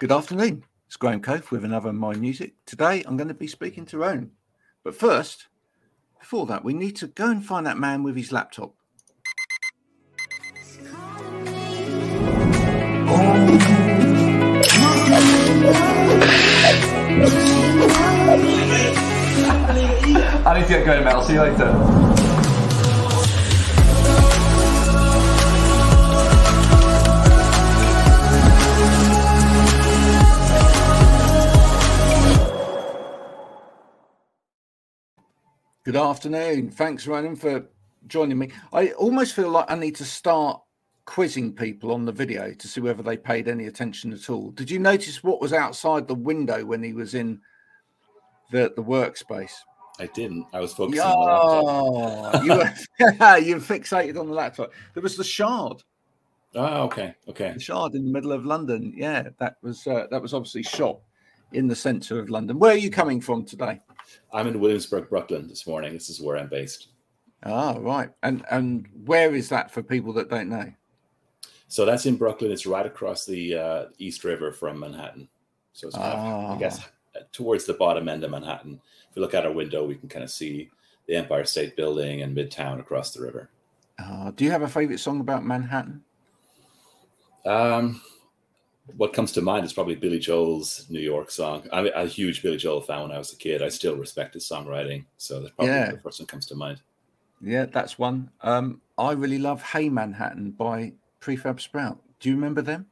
[0.00, 0.64] Good afternoon.
[0.86, 2.54] It's Graham Coath with another My Music.
[2.64, 4.30] Today I'm going to be speaking to Ronan.
[4.82, 5.48] But first,
[6.18, 8.74] before that, we need to go and find that man with his laptop.
[20.46, 21.22] I need to get going, Mel.
[21.24, 22.39] See you later.
[35.82, 36.70] Good afternoon.
[36.70, 37.66] Thanks, Ronan, for
[38.06, 38.50] joining me.
[38.70, 40.60] I almost feel like I need to start
[41.06, 44.50] quizzing people on the video to see whether they paid any attention at all.
[44.50, 47.40] Did you notice what was outside the window when he was in
[48.52, 49.54] the the workspace?
[49.98, 50.46] I didn't.
[50.52, 52.44] I was focusing on the laptop.
[52.44, 54.72] you were you were fixated on the laptop.
[54.92, 55.82] There was the shard.
[56.54, 57.52] Oh, okay, okay.
[57.54, 58.92] The shard in the middle of London.
[58.94, 61.00] Yeah, that was uh, that was obviously shot
[61.52, 62.58] in the centre of London.
[62.58, 63.80] Where are you coming from today?
[64.32, 65.92] I'm in Williamsburg, Brooklyn this morning.
[65.92, 66.88] This is where I'm based.
[67.44, 68.10] Ah, right.
[68.22, 70.72] And and where is that for people that don't know?
[71.68, 72.50] So that's in Brooklyn.
[72.50, 75.28] It's right across the uh, East River from Manhattan.
[75.72, 76.50] So it's kind ah.
[76.50, 76.80] of, I guess,
[77.16, 77.20] ah.
[77.32, 78.80] towards the bottom end of Manhattan.
[79.08, 80.70] If we look out our window, we can kind of see
[81.06, 83.50] the Empire State Building and Midtown across the river.
[83.98, 86.02] Uh, do you have a favorite song about Manhattan?
[87.46, 88.00] Um,
[88.96, 91.68] what comes to mind is probably Billy Joel's New York song.
[91.72, 93.62] I'm a huge Billy Joel fan when I was a kid.
[93.62, 95.04] I still respect his songwriting.
[95.16, 95.92] So that's probably yeah.
[95.92, 96.80] the first one comes to mind.
[97.40, 98.30] Yeah, that's one.
[98.42, 101.98] Um, I really love Hey Manhattan by Prefab Sprout.
[102.20, 102.86] Do you remember them?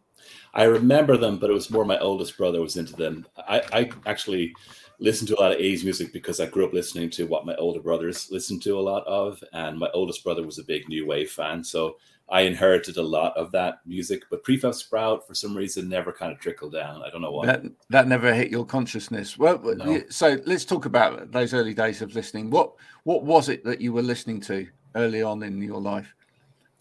[0.55, 3.27] I remember them, but it was more my oldest brother was into them.
[3.37, 4.55] I, I actually
[4.99, 7.55] listened to a lot of 80s music because I grew up listening to what my
[7.57, 9.43] older brothers listened to a lot of.
[9.53, 11.63] And my oldest brother was a big new wave fan.
[11.63, 11.99] So
[12.31, 16.31] I inherited a lot of that music, but Prefab Sprout for some reason never kind
[16.31, 17.03] of trickled down.
[17.03, 17.47] I don't know why.
[17.47, 19.39] That that never hit your consciousness.
[19.39, 20.03] Well, no.
[20.11, 22.51] so let's talk about those early days of listening.
[22.51, 22.73] What
[23.05, 26.15] what was it that you were listening to early on in your life?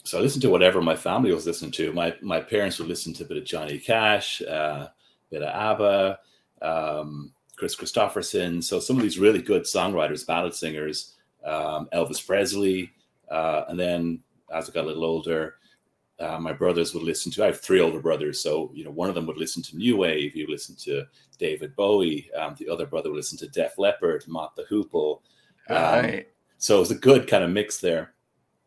[0.04, 1.94] So I listened to whatever my family was listening to.
[1.94, 4.92] My my parents would listen to a bit of Johnny Cash, uh, a
[5.32, 6.20] bit of ABBA,
[6.62, 8.62] um, Kris Kristofferson.
[8.62, 12.92] So some of these really good songwriters, ballad singers, um, Elvis Presley,
[13.30, 14.20] uh, and then
[14.54, 15.56] as I got a little older,
[16.20, 17.44] uh, my brothers would listen to.
[17.44, 19.98] I have three older brothers, so you know one of them would listen to new
[19.98, 20.34] wave.
[20.34, 21.06] He would listen to
[21.38, 22.30] David Bowie.
[22.34, 25.22] Um, the other brother would listen to Def Leppard, Mott the Hoople.
[25.70, 26.28] Um, right.
[26.58, 28.14] So it was a good kind of mix there.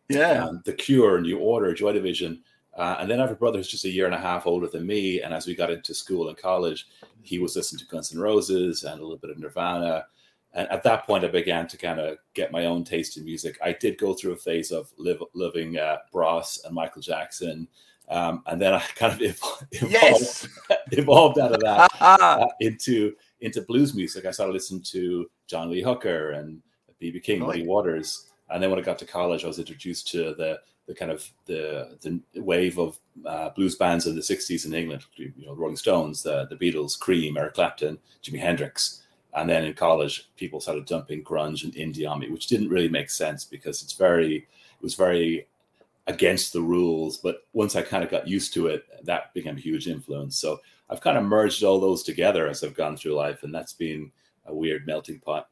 [0.09, 0.45] Yeah.
[0.45, 2.43] Um, the Cure, New Order, Joy Division.
[2.77, 4.69] Uh, and then I have a brother who's just a year and a half older
[4.69, 5.21] than me.
[5.23, 6.89] And as we got into school and college,
[7.23, 10.07] he was listening to Guns N' Roses and a little bit of Nirvana.
[10.53, 13.57] And at that point, I began to kind of get my own taste in music.
[13.63, 17.69] I did go through a phase of live, living uh, Bros and Michael Jackson.
[18.09, 20.49] Um, and then I kind of evolved, yes.
[20.93, 24.27] evolved out of that uh, into into blues music.
[24.27, 26.61] I started listening to John Lee Hooker and
[27.01, 28.27] BB King, Muddy Waters.
[28.51, 31.31] And then when I got to college, I was introduced to the the kind of
[31.47, 35.05] the the wave of uh, blues bands in the '60s in England.
[35.15, 39.00] You know, Rolling Stones, the, the Beatles, Cream, Eric Clapton, Jimi Hendrix.
[39.35, 42.89] And then in college, people started dumping grunge and indie on me, which didn't really
[42.89, 45.47] make sense because it's very, it was very
[46.07, 47.19] against the rules.
[47.19, 50.37] But once I kind of got used to it, that became a huge influence.
[50.37, 53.73] So I've kind of merged all those together as I've gone through life, and that's
[53.73, 54.11] been
[54.47, 55.49] a weird melting pot.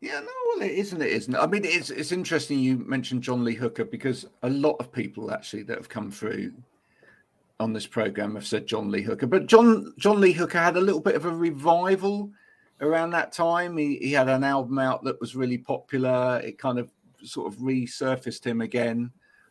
[0.00, 1.00] Yeah, no, well, it isn't.
[1.00, 1.34] It isn't.
[1.34, 5.32] I mean, it's it's interesting you mentioned John Lee Hooker because a lot of people
[5.32, 6.52] actually that have come through
[7.58, 10.80] on this program have said John Lee Hooker, but John John Lee Hooker had a
[10.80, 12.30] little bit of a revival
[12.80, 13.76] around that time.
[13.76, 16.40] He, he had an album out that was really popular.
[16.44, 16.90] It kind of
[17.22, 19.10] sort of resurfaced him again.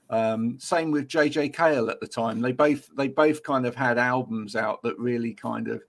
[0.10, 2.40] Um, same with JJ Cale at the time.
[2.40, 5.82] They both they both kind of had albums out that really kind of,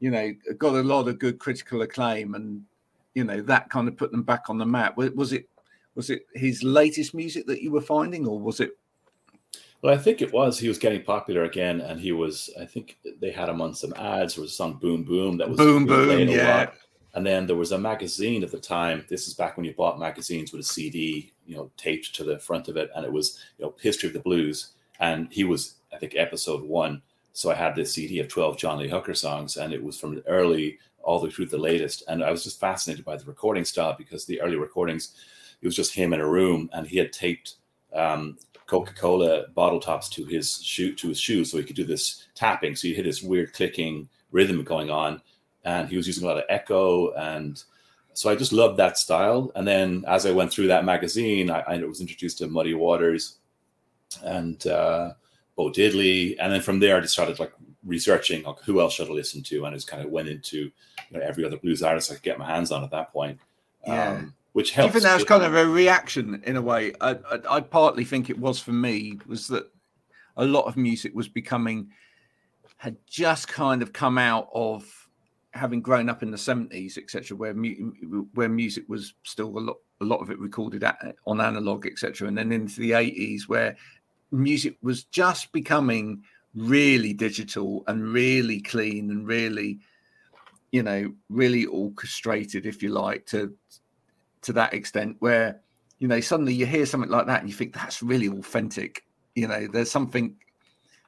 [0.00, 2.62] you know, got a lot of good critical acclaim, and
[3.14, 4.96] you know that kind of put them back on the map.
[4.96, 5.48] Was it
[5.94, 8.78] was it his latest music that you were finding, or was it
[9.82, 10.58] well, I think it was.
[10.58, 12.48] He was getting popular again, and he was.
[12.58, 14.36] I think they had him on some ads.
[14.36, 16.70] There was a song "Boom Boom" that was "Boom Boom," yeah.
[17.14, 19.04] And then there was a magazine at the time.
[19.08, 22.38] This is back when you bought magazines with a CD, you know, taped to the
[22.38, 24.68] front of it, and it was you know "History of the Blues."
[25.00, 27.02] And he was, I think, episode one.
[27.32, 30.14] So I had this CD of twelve John Lee Hooker songs, and it was from
[30.14, 32.04] the early all the way through the latest.
[32.06, 35.16] And I was just fascinated by the recording style because the early recordings,
[35.60, 37.56] it was just him in a room, and he had taped
[37.92, 38.38] um,
[38.72, 42.74] Coca-Cola bottle tops to his shoe to his shoes, so he could do this tapping.
[42.74, 45.20] So you hit this weird clicking rhythm going on,
[45.66, 47.62] and he was using a lot of echo, and
[48.14, 49.52] so I just loved that style.
[49.56, 53.36] And then as I went through that magazine, I, I was introduced to Muddy Waters
[54.24, 55.12] and uh,
[55.54, 57.52] Bo Diddley, and then from there I just started like
[57.84, 60.72] researching like, who else should I listen to, and just kind of went into you
[61.10, 63.38] know, every other blues artist I could get my hands on at that point.
[63.86, 64.12] Yeah.
[64.12, 64.90] Um, which helps.
[64.90, 66.92] Even that was kind of a reaction in a way.
[67.00, 69.70] I, I, I partly think it was for me was that
[70.36, 71.88] a lot of music was becoming
[72.76, 74.84] had just kind of come out of
[75.52, 79.76] having grown up in the 70s etc where mu- where music was still a lot
[80.00, 83.76] a lot of it recorded at, on analog etc and then into the 80s where
[84.30, 86.22] music was just becoming
[86.54, 89.78] really digital and really clean and really
[90.70, 93.54] you know really orchestrated if you like to
[94.42, 95.60] to that extent where
[95.98, 99.04] you know suddenly you hear something like that and you think that's really authentic
[99.34, 100.36] you know there's something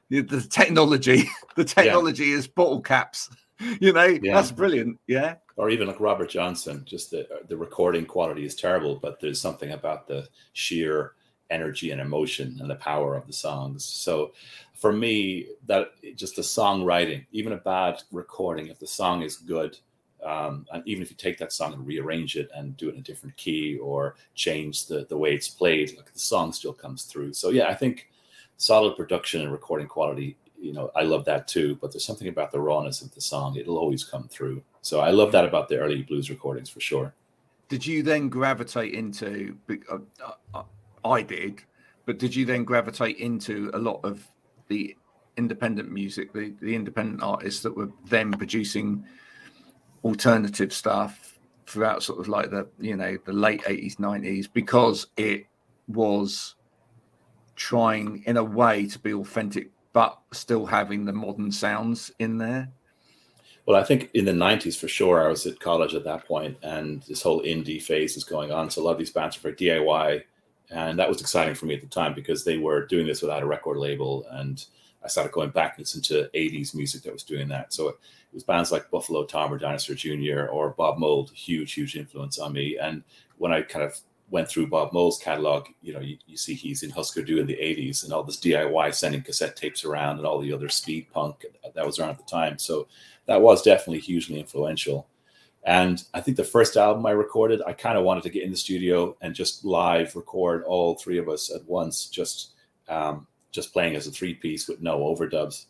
[0.09, 2.35] the, technology the technology yeah.
[2.35, 3.29] is bottle caps
[3.79, 4.33] you know yeah.
[4.33, 8.55] that's brilliant yeah or even like robert johnson just the uh, the recording quality is
[8.55, 11.13] terrible but there's something about the sheer
[11.49, 14.31] energy and emotion and the power of the songs so
[14.73, 19.77] for me that just the songwriting even a bad recording if the song is good
[20.25, 22.99] um, and even if you take that song and rearrange it and do it in
[22.99, 27.03] a different key or change the the way it's played like the song still comes
[27.03, 27.33] through.
[27.33, 28.09] So yeah i think
[28.57, 32.51] solid production and recording quality you know i love that too but there's something about
[32.51, 34.61] the rawness of the song it'll always come through.
[34.81, 37.13] So i love that about the early blues recordings for sure.
[37.67, 39.57] Did you then gravitate into
[39.91, 39.97] uh,
[40.53, 40.63] uh,
[41.03, 41.61] i did
[42.05, 44.27] but did you then gravitate into a lot of
[44.67, 44.95] the
[45.37, 49.03] independent music the, the independent artists that were then producing
[50.05, 55.47] alternative stuff throughout sort of like the you know the late 80s 90s because it
[55.87, 56.53] was
[57.55, 62.69] trying in a way to be authentic but still having the modern sounds in there.
[63.65, 66.55] Well i think in the 90s for sure i was at college at that point
[66.61, 68.69] and this whole indie phase is going on.
[68.69, 70.21] So a lot of these bands are for diy
[70.69, 73.41] and that was exciting for me at the time because they were doing this without
[73.41, 74.65] a record label and
[75.03, 77.73] i started going back and listening to 80s music that was doing that.
[77.73, 77.97] So
[78.35, 82.53] was bands like buffalo tom or dinosaur jr or bob mould huge huge influence on
[82.53, 83.03] me and
[83.37, 83.99] when i kind of
[84.29, 87.45] went through Bob Mould's catalog, you know, you, you, see he's in Husker Du in
[87.45, 91.07] the 80s and all this DIY sending cassette tapes around and all the other speed
[91.13, 91.45] punk
[91.75, 92.57] that was around at the time.
[92.57, 92.87] So
[93.27, 95.07] that was definitely hugely influential.
[95.63, 98.51] And I think the first album I recorded, I kind of wanted to get in
[98.51, 102.51] the studio and just live record all three of us at once, just
[102.87, 105.65] um, just playing as a three piece with no overdubs,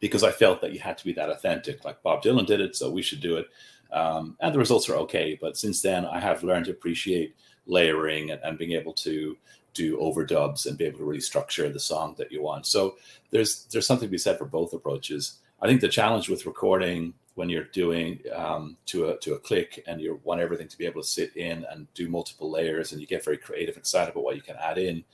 [0.00, 1.84] because I felt that you had to be that authentic.
[1.84, 3.48] Like Bob Dylan did it, so we should do it.
[3.92, 5.38] Um, and the results are okay.
[5.40, 7.34] But since then, I have learned to appreciate
[7.66, 9.36] layering and, and being able to
[9.74, 12.66] do overdubs and be able to really structure the song that you want.
[12.66, 12.96] So
[13.30, 15.38] there's there's something to be said for both approaches.
[15.60, 19.84] I think the challenge with recording when you're doing um, to a to a click
[19.86, 23.00] and you want everything to be able to sit in and do multiple layers and
[23.00, 25.04] you get very creative and excited about what you can add in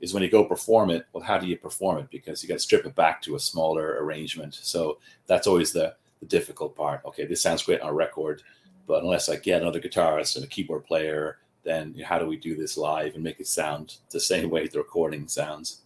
[0.00, 1.06] is when you go perform it.
[1.12, 2.10] Well, how do you perform it?
[2.10, 4.54] Because you got to strip it back to a smaller arrangement.
[4.54, 7.02] So that's always the the difficult part.
[7.06, 8.42] Okay, this sounds great on record,
[8.86, 12.56] but unless I get another guitarist and a keyboard player then how do we do
[12.56, 15.82] this live and make it sound the same way the recording sounds?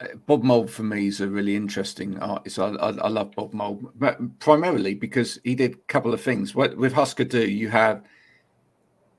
[0.00, 2.58] Uh, Bob Mould for me is a really interesting artist.
[2.58, 6.54] I, I, I, love Bob Mould, but primarily because he did a couple of things.
[6.54, 8.02] With Husker Du, you have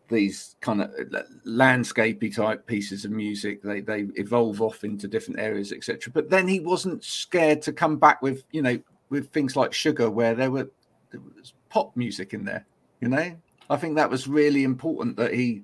[0.08, 3.62] these kind of uh, landscapey type pieces of music.
[3.62, 6.12] They they evolve off into different areas, etc.
[6.14, 8.80] But then he wasn't scared to come back with you know
[9.10, 10.70] with things like Sugar, where there were
[11.12, 12.66] there was pop music in there.
[13.02, 13.36] You know,
[13.70, 15.64] I think that was really important that he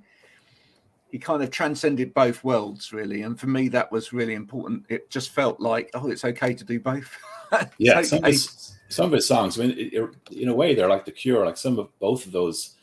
[1.12, 5.10] he kind of transcended both worlds really and for me that was really important it
[5.10, 7.18] just felt like oh it's okay to do both
[7.78, 8.04] yeah okay.
[8.04, 10.88] some, of his, some of his songs i mean it, it, in a way they're
[10.88, 12.78] like the cure like some of both of those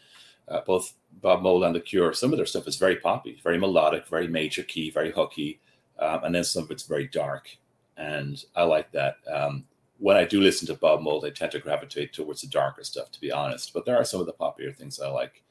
[0.49, 3.59] uh, both bob mould and the cure some of their stuff is very poppy very
[3.59, 5.61] melodic very major key very hooky
[5.99, 7.49] um, and then some of it's very dark
[7.97, 9.65] and i like that um,
[9.99, 13.11] when I do listen to Bob Mould, I tend to gravitate towards the darker stuff,
[13.11, 13.73] to be honest.
[13.73, 15.43] But there are some of the popular things I like.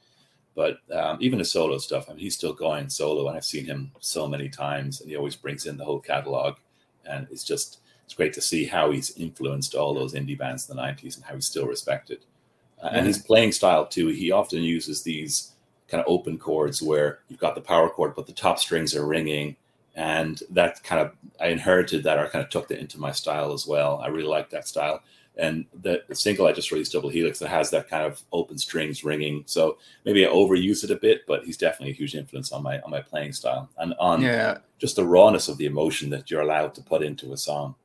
[0.55, 3.65] But um, even the solo stuff, I mean, he's still going solo, and I've seen
[3.65, 6.55] him so many times, and he always brings in the whole catalog,
[7.05, 10.75] and it's just it's great to see how he's influenced all those indie bands in
[10.75, 12.25] the '90s and how he's still respected.
[12.81, 15.51] Uh, and his playing style too, he often uses these
[15.87, 19.05] kind of open chords where you've got the power chord, but the top strings are
[19.05, 19.55] ringing
[19.97, 23.51] and that kind of I inherited that or kind of took that into my style
[23.51, 23.99] as well.
[24.01, 25.01] I really like that style.
[25.39, 29.03] And the, single I just released, Double Helix, that has that kind of open strings
[29.03, 29.43] ringing.
[29.45, 32.79] So maybe I overuse it a bit, but he's definitely a huge influence on my
[32.81, 34.59] on my playing style and on yeah.
[34.79, 37.75] just the rawness of the emotion that you're allowed to put into a song.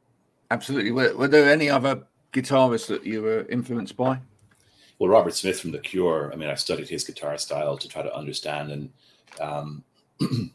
[0.50, 0.92] Absolutely.
[0.92, 4.18] Were, were there any other guitarists that you were influenced by?
[5.02, 6.30] Well, Robert Smith from The Cure.
[6.32, 8.90] I mean, I studied his guitar style to try to understand and
[9.40, 9.82] um,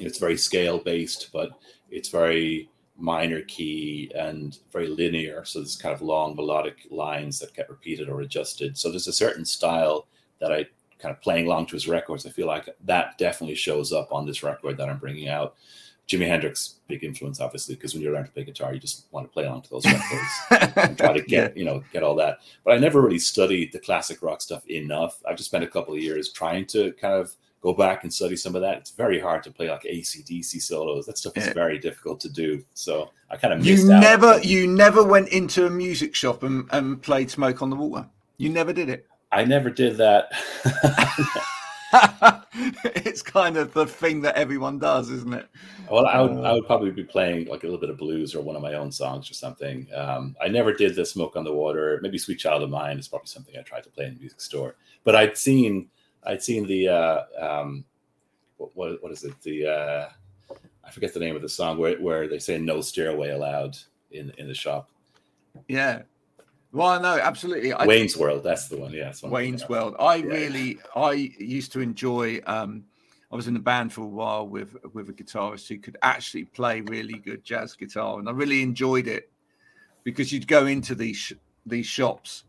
[0.00, 1.52] it's very scale based, but
[1.88, 5.44] it's very minor key and very linear.
[5.44, 8.76] So there's kind of long melodic lines that get repeated or adjusted.
[8.76, 10.08] So there's a certain style
[10.40, 10.66] that I
[10.98, 12.26] kind of playing along to his records.
[12.26, 15.54] I feel like that definitely shows up on this record that I'm bringing out.
[16.08, 19.26] Jimi Hendrix, big influence, obviously, because when you learn to play guitar, you just want
[19.26, 21.58] to play along to those records and try to get, yeah.
[21.58, 22.38] you know, get all that.
[22.64, 25.20] But I never really studied the classic rock stuff enough.
[25.28, 28.36] I've just spent a couple of years trying to kind of go back and study
[28.36, 28.78] some of that.
[28.78, 31.04] It's very hard to play like ACDC solos.
[31.04, 31.52] That stuff is yeah.
[31.52, 32.64] very difficult to do.
[32.72, 37.02] So I kind of you never you never went into a music shop and, and
[37.02, 38.06] played Smoke on the Water.
[38.38, 39.06] You never did it.
[39.30, 40.32] I never did that.
[42.84, 45.48] it's kind of the thing that everyone does, isn't it?
[45.90, 48.34] Well, I would, I uh, would probably be playing like a little bit of blues
[48.34, 49.86] or one of my own songs or something.
[49.94, 51.98] Um, I never did the Smoke on the Water.
[52.02, 54.40] Maybe Sweet Child of Mine is probably something I tried to play in the music
[54.40, 54.76] store.
[55.04, 55.88] But I'd seen,
[56.24, 57.84] I'd seen the, uh, um,
[58.56, 59.40] what, what is it?
[59.42, 60.08] The, uh,
[60.84, 63.76] I forget the name of the song where, where they say no stairway allowed
[64.10, 64.90] in in the shop.
[65.68, 66.02] Yeah,
[66.72, 67.72] well, no, absolutely.
[67.72, 68.92] I Wayne's World, that's the one.
[68.92, 69.96] Yeah, Wayne's World.
[69.98, 70.26] I yeah.
[70.26, 72.40] really, I used to enjoy.
[72.46, 72.84] Um,
[73.32, 76.44] I was in a band for a while with with a guitarist who could actually
[76.44, 79.30] play really good jazz guitar, and I really enjoyed it
[80.04, 81.32] because you'd go into these
[81.64, 82.44] these shops,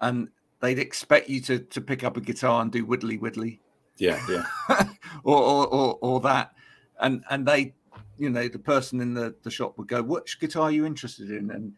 [0.00, 0.28] and
[0.60, 3.60] they'd expect you to to pick up a guitar and do widdly widdly.
[3.96, 4.44] Yeah, yeah.
[5.24, 6.52] or, or, or or that,
[7.00, 7.74] and and they,
[8.18, 11.30] you know, the person in the the shop would go, "Which guitar are you interested
[11.30, 11.72] in?" and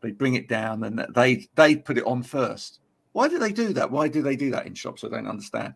[0.00, 2.80] they bring it down and they they put it on first.
[3.12, 3.90] Why do they do that?
[3.90, 5.02] Why do they do that in shops?
[5.04, 5.74] I don't understand.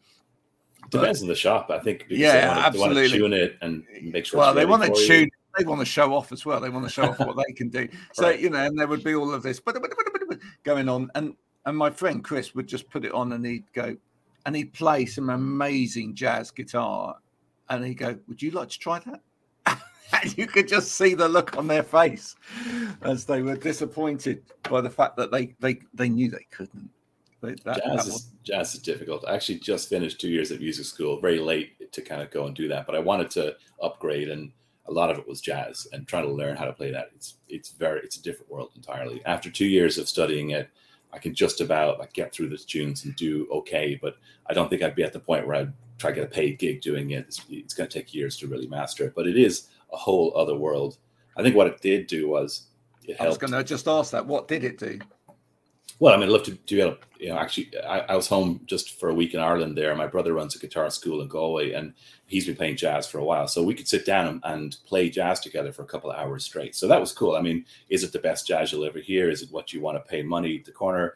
[0.91, 2.07] Depends on the shop, I think.
[2.09, 3.09] Yeah, they want to, absolutely.
[3.09, 4.39] They want to tune it and make sure.
[4.39, 5.25] Well, they want to tune.
[5.25, 5.31] You.
[5.59, 6.61] They want to show off as well.
[6.61, 7.89] They want to show off what they can do.
[8.13, 8.39] So right.
[8.39, 9.61] you know, and there would be all of this
[10.63, 13.97] going on, and and my friend Chris would just put it on, and he'd go,
[14.47, 17.17] and he'd play some amazing jazz guitar,
[17.69, 19.21] and he'd go, "Would you like to try that?"
[20.23, 22.37] and you could just see the look on their face
[23.03, 26.91] as they were disappointed by the fact that they they they knew they couldn't.
[27.41, 29.25] They, that, jazz, that is, jazz is difficult.
[29.27, 32.47] I actually just finished two years at music school, very late to kind of go
[32.47, 34.53] and do that, but I wanted to upgrade, and
[34.87, 37.11] a lot of it was jazz and trying to learn how to play that.
[37.15, 39.23] It's it's very it's a different world entirely.
[39.27, 40.69] After two years of studying it,
[41.13, 44.17] I can just about like get through the tunes and do okay, but
[44.47, 46.59] I don't think I'd be at the point where I'd try to get a paid
[46.59, 47.27] gig doing it.
[47.29, 50.33] It's, it's going to take years to really master it, but it is a whole
[50.37, 50.99] other world.
[51.37, 52.67] I think what it did do was
[53.05, 53.23] it helped.
[53.23, 54.27] I was going to just ask that.
[54.27, 54.99] What did it do?
[55.99, 56.97] Well, I mean, I love to do.
[57.21, 59.79] You know, actually, I, I, was home just for a week in Ireland.
[59.79, 61.95] There, my brother runs a guitar school in Galway, and
[62.27, 63.47] he's been playing jazz for a while.
[63.47, 66.45] So we could sit down and, and play jazz together for a couple of hours
[66.45, 66.75] straight.
[66.75, 67.37] So that was cool.
[67.37, 69.31] I mean, is it the best jazz you'll ever hear?
[69.31, 71.15] Is it what you want to pay money at the corner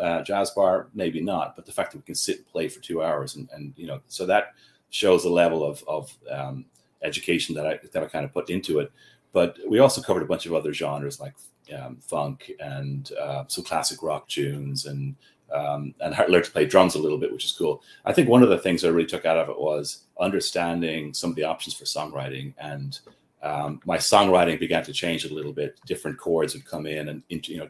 [0.00, 0.88] uh, jazz bar?
[0.94, 1.54] Maybe not.
[1.54, 3.86] But the fact that we can sit and play for two hours, and, and you
[3.86, 4.54] know, so that
[4.88, 6.64] shows the level of of um,
[7.04, 8.90] education that I that I kind of put into it.
[9.32, 11.34] But we also covered a bunch of other genres like
[11.76, 15.14] um, funk and uh, some classic rock tunes and
[15.52, 17.82] um, and learned to play drums a little bit, which is cool.
[18.04, 21.30] I think one of the things I really took out of it was understanding some
[21.30, 22.98] of the options for songwriting, and
[23.42, 25.78] um, my songwriting began to change a little bit.
[25.86, 27.68] Different chords would come in, and you know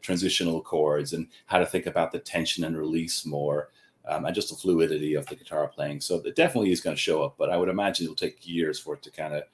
[0.00, 3.70] transitional chords, and how to think about the tension and release more
[4.08, 6.00] um, and just the fluidity of the guitar playing.
[6.00, 8.78] So it definitely is going to show up, but I would imagine it'll take years
[8.78, 9.44] for it to kind of,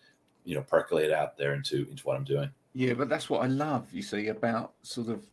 [0.44, 2.50] you know, percolate out there into into what I'm doing.
[2.72, 3.86] Yeah, but that's what I love.
[3.92, 5.24] You see about sort of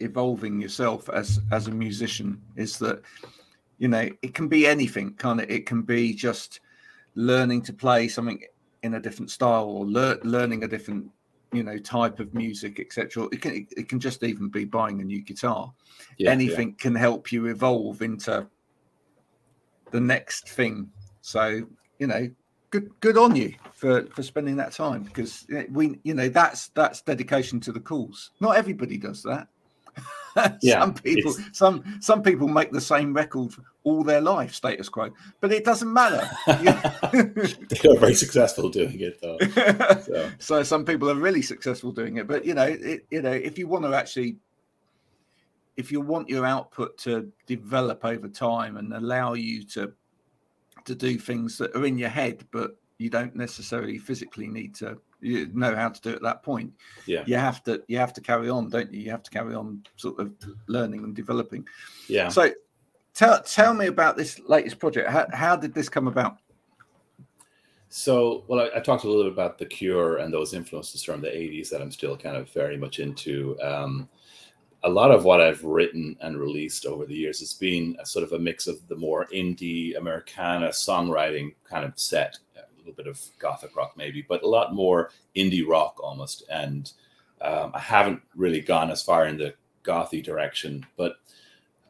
[0.00, 3.02] evolving yourself as as a musician is that
[3.78, 6.60] you know it can be anything kind of it can be just
[7.14, 8.42] learning to play something
[8.82, 11.06] in a different style or lear, learning a different
[11.52, 15.04] you know type of music etc it can it can just even be buying a
[15.04, 15.70] new guitar
[16.16, 16.74] yeah, anything yeah.
[16.78, 18.46] can help you evolve into
[19.90, 20.90] the next thing.
[21.20, 21.62] So
[21.98, 22.30] you know,
[22.70, 27.02] good good on you for for spending that time because we you know that's that's
[27.02, 28.30] dedication to the cause.
[28.40, 29.48] Not everybody does that.
[30.62, 35.10] yeah, some people some some people make the same record all their life, status quo,
[35.40, 36.28] but it doesn't matter.
[36.46, 39.38] they are very successful doing it, though.
[40.02, 40.30] So.
[40.38, 40.62] so.
[40.62, 43.66] some people are really successful doing it, but you know, it, you know, if you
[43.66, 44.36] want to actually
[45.76, 49.92] if you want your output to develop over time and allow you to
[50.84, 54.98] to do things that are in your head but you don't necessarily physically need to
[55.20, 56.72] you know how to do it at that point
[57.06, 57.22] yeah.
[57.26, 59.00] you have to you have to carry on don't you?
[59.00, 60.32] You have to carry on sort of
[60.66, 61.66] learning and developing.
[62.08, 62.28] Yeah.
[62.28, 62.50] So
[63.14, 65.10] tell tell me about this latest project.
[65.10, 66.38] How, how did this come about?
[67.92, 71.20] So, well, I, I, talked a little bit about the Cure and those influences from
[71.20, 73.58] the '80s that I'm still kind of very much into.
[73.60, 74.08] Um,
[74.82, 78.24] a lot of what I've written and released over the years has been a sort
[78.24, 83.06] of a mix of the more indie Americana songwriting kind of set, a little bit
[83.06, 86.44] of gothic rock maybe, but a lot more indie rock almost.
[86.50, 86.90] And
[87.42, 91.16] um, I haven't really gone as far in the gothy direction, but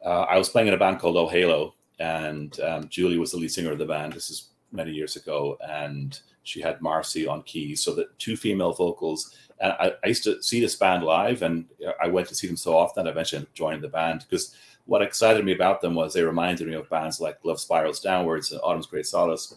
[0.03, 3.37] uh, I was playing in a band called Oh Halo, and um, Julie was the
[3.37, 4.13] lead singer of the band.
[4.13, 8.73] This is many years ago, and she had Marcy on keys, so that two female
[8.73, 9.35] vocals.
[9.59, 11.65] And I, I, used to see this band live, and
[12.01, 13.07] I went to see them so often.
[13.07, 14.55] I eventually joined the band because
[14.85, 18.51] what excited me about them was they reminded me of bands like Love Spirals Downwards
[18.51, 19.55] and Autumn's Grey Solace.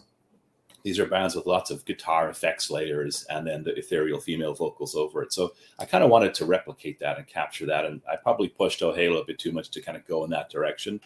[0.83, 4.93] These are bands with lots of guitar effects layers and then the ethereal female vocals
[4.95, 5.33] over it.
[5.33, 7.85] So I kind of wanted to replicate that and capture that.
[7.85, 10.29] And I probably pushed Oh Halo a bit too much to kind of go in
[10.29, 11.01] that direction.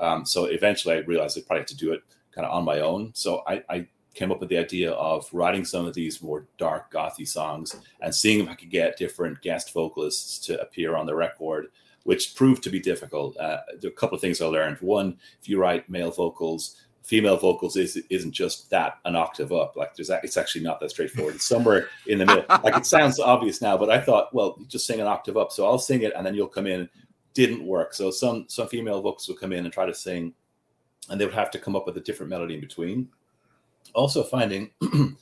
[0.00, 2.02] Um, so eventually I realized I probably had to do it
[2.34, 3.12] kind of on my own.
[3.14, 3.86] So I, I
[4.20, 8.14] came up with the idea of writing some of these more dark gothy songs and
[8.14, 11.68] seeing if I could get different guest vocalists to appear on the record,
[12.02, 13.34] which proved to be difficult.
[13.38, 14.76] Uh, a couple of things I learned.
[14.82, 19.74] One, if you write male vocals, female vocals is isn't just that an octave up.
[19.74, 21.36] Like there's it's actually not that straightforward.
[21.36, 22.44] It's somewhere in the middle.
[22.62, 25.50] like it sounds obvious now, but I thought, well, just sing an octave up.
[25.50, 26.90] So I'll sing it and then you'll come in.
[27.32, 27.94] Didn't work.
[27.94, 30.34] So some some female vocals would come in and try to sing
[31.08, 33.08] and they would have to come up with a different melody in between.
[33.94, 34.70] Also, finding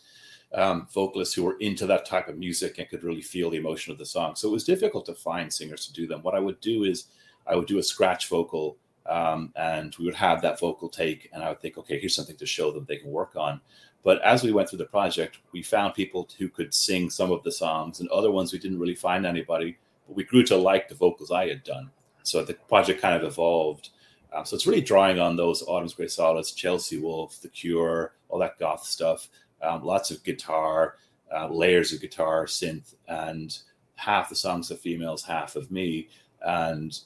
[0.54, 3.92] um, vocalists who were into that type of music and could really feel the emotion
[3.92, 4.34] of the song.
[4.36, 6.22] So it was difficult to find singers to do them.
[6.22, 7.06] What I would do is
[7.46, 11.42] I would do a scratch vocal um, and we would have that vocal take, and
[11.42, 13.60] I would think, okay, here's something to show them they can work on.
[14.04, 17.42] But as we went through the project, we found people who could sing some of
[17.42, 19.78] the songs, and other ones we didn't really find anybody.
[20.06, 21.90] But we grew to like the vocals I had done.
[22.22, 23.90] So the project kind of evolved
[24.32, 28.38] um, so it's really drawing on those Autumn's Grey Solace, Chelsea Wolfe, The Cure, all
[28.38, 29.28] that goth stuff.
[29.62, 30.96] Um, lots of guitar,
[31.34, 33.58] uh, layers of guitar, synth, and
[33.96, 36.08] half the songs of females, half of me.
[36.42, 36.98] And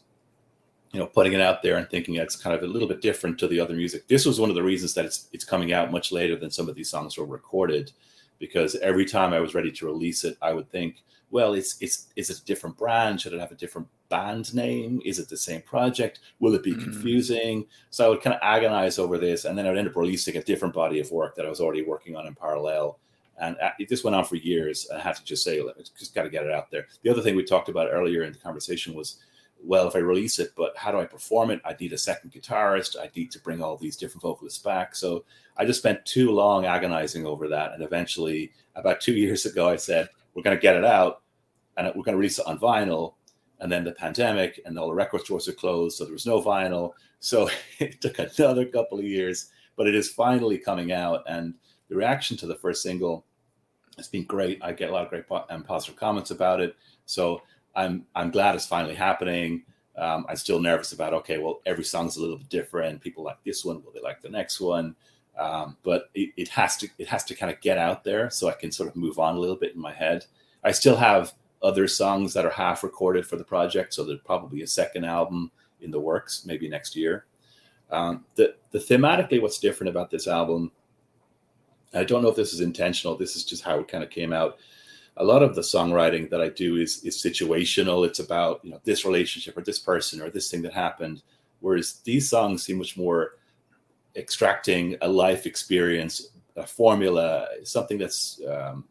[0.92, 3.38] you know, putting it out there and thinking it's kind of a little bit different
[3.38, 4.06] to the other music.
[4.08, 6.68] This was one of the reasons that it's it's coming out much later than some
[6.68, 7.92] of these songs were recorded,
[8.38, 11.02] because every time I was ready to release it, I would think,
[11.32, 13.20] well, it's it's is it a different brand?
[13.20, 15.00] Should it have a different band name?
[15.04, 16.20] Is it the same project?
[16.40, 16.82] Will it be mm.
[16.82, 17.66] confusing?
[17.88, 20.36] So I would kind of agonize over this, and then I would end up releasing
[20.36, 22.98] a different body of work that I was already working on in parallel.
[23.40, 24.86] And uh, it just went on for years.
[24.90, 25.60] And I had to just say,
[25.98, 26.86] just got to get it out there.
[27.02, 29.16] The other thing we talked about earlier in the conversation was,
[29.64, 31.62] well, if I release it, but how do I perform it?
[31.64, 32.96] I need a second guitarist.
[33.00, 34.94] I need to bring all these different vocalists back.
[34.94, 35.24] So
[35.56, 37.72] I just spent too long agonizing over that.
[37.72, 41.22] And eventually, about two years ago, I said, we're going to get it out
[41.76, 43.14] and we're going to release it on vinyl
[43.60, 46.42] and then the pandemic and all the record stores are closed so there was no
[46.42, 46.92] vinyl.
[47.20, 51.54] So it took another couple of years but it is finally coming out and
[51.88, 53.24] the reaction to the first single
[53.96, 54.58] has been great.
[54.62, 56.76] I get a lot of great po- and positive comments about it.
[57.06, 57.42] So
[57.74, 59.64] i'm i'm glad it's finally happening.
[59.96, 63.00] Um, i'm still nervous about okay well every song's a little bit different.
[63.00, 64.94] People like this one will they like the next one
[65.38, 68.48] um, but it, it has to it has to kind of get out there so
[68.48, 70.26] i can sort of move on a little bit in my head
[70.64, 73.94] i still have other songs that are half recorded for the project.
[73.94, 77.26] So there's probably a second album in the works, maybe next year.
[77.90, 80.72] Um, the, the thematically, what's different about this album,
[81.94, 83.16] I don't know if this is intentional.
[83.16, 84.58] This is just how it kind of came out.
[85.18, 88.06] A lot of the songwriting that I do is is situational.
[88.06, 91.22] It's about you know this relationship or this person or this thing that happened.
[91.60, 93.32] Whereas these songs seem much more
[94.16, 98.84] extracting a life experience, a formula, something that's um,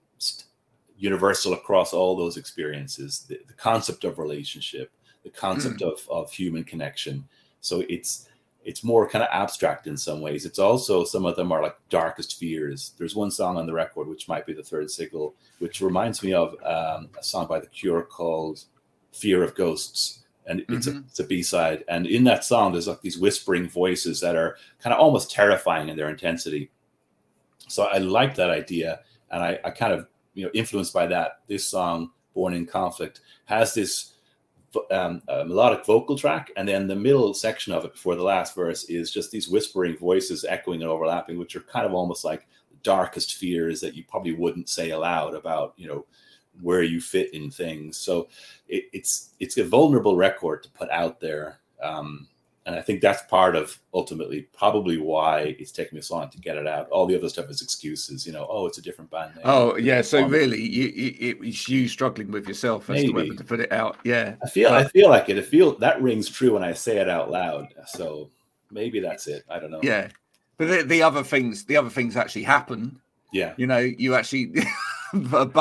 [0.97, 4.91] universal across all those experiences the, the concept of relationship
[5.23, 5.91] the concept mm.
[5.91, 7.27] of, of human connection.
[7.59, 8.27] So it's
[8.63, 10.45] it's more kind of abstract in some ways.
[10.45, 12.93] It's also some of them are like darkest fears.
[12.97, 16.33] There's one song on the record which might be the third single which reminds me
[16.33, 18.63] of um, a song by the cure called
[19.11, 20.97] fear of ghosts and it's, mm-hmm.
[20.97, 24.57] a, it's a b-side and in that song there's like these whispering voices that are
[24.81, 26.71] kind of almost terrifying in their intensity
[27.67, 28.99] so i like that idea
[29.31, 33.21] and I, I kind of you know influenced by that this song born in conflict
[33.45, 34.13] has this
[34.91, 38.85] um, melodic vocal track and then the middle section of it before the last verse
[38.85, 42.47] is just these whispering voices echoing and overlapping which are kind of almost like
[42.83, 46.05] darkest fears that you probably wouldn't say aloud about you know
[46.61, 48.27] where you fit in things so
[48.67, 52.27] it, it's it's a vulnerable record to put out there um,
[52.65, 56.37] and I think that's part of ultimately probably why it's taking me so long to
[56.37, 56.89] get it out.
[56.89, 58.45] All the other stuff is excuses, you know.
[58.47, 59.43] Oh, it's a different band name.
[59.45, 60.01] Oh, yeah.
[60.01, 63.07] So really, you, it's you struggling with yourself as Maybe.
[63.07, 63.97] to whether to put it out.
[64.03, 65.37] Yeah, I feel, I feel like it.
[65.37, 67.67] I feel that rings true when I say it out loud.
[67.87, 68.29] So
[68.69, 69.43] maybe that's it.
[69.49, 69.79] I don't know.
[69.81, 70.09] Yeah,
[70.57, 73.01] but the, the other things, the other things actually happen.
[73.33, 74.53] Yeah, you know, you actually,
[75.13, 75.51] but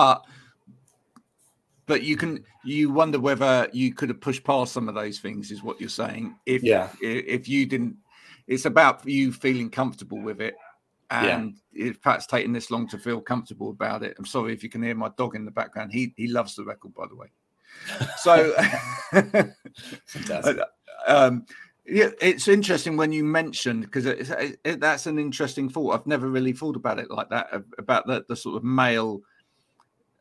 [1.90, 5.50] but you can you wonder whether you could have pushed past some of those things
[5.50, 7.96] is what you're saying if yeah if you didn't
[8.46, 10.54] it's about you feeling comfortable with it
[11.10, 11.88] and yeah.
[11.88, 14.80] if Pat's taking this long to feel comfortable about it, I'm sorry if you can
[14.80, 15.90] hear my dog in the background.
[15.92, 17.26] He he loves the record, by the way.
[18.16, 18.54] So,
[21.08, 21.46] um,
[21.84, 25.94] yeah, it's interesting when you mentioned because it, it, that's an interesting thought.
[25.94, 27.48] I've never really thought about it like that
[27.78, 29.20] about the, the sort of male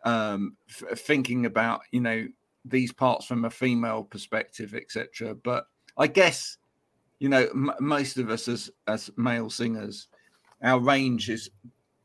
[0.06, 2.28] um, f- thinking about you know
[2.66, 5.36] these parts from a female perspective, etc.
[5.36, 5.66] But
[5.98, 6.58] I guess
[7.20, 10.08] you know m- most of us as as male singers,
[10.64, 11.50] our range is